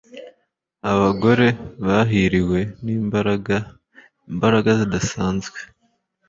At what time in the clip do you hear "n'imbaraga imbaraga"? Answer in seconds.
2.83-4.69